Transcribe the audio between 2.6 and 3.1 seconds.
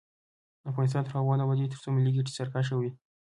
وي.